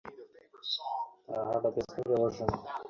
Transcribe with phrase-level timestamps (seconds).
[1.25, 2.55] তার হার্টে পেসমেকার বসানো।